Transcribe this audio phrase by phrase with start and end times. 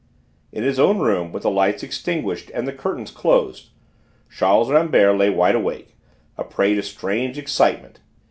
[0.51, 3.69] In his own room, with the lights extinguished and the curtains closed,
[4.35, 5.95] Charles Rambert lay wide awake,
[6.39, 7.99] a prey to strange excitement.